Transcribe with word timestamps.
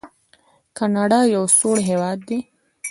کاناډا 0.77 1.21
یو 1.35 1.43
سوړ 1.57 1.77
هیواد 1.89 2.19
دی. 2.29 2.39